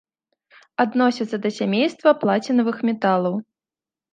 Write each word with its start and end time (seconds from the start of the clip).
Адносіцца 0.83 1.37
да 1.43 1.49
сямейства 1.59 2.15
плацінавых 2.25 2.77
металаў. 2.91 3.35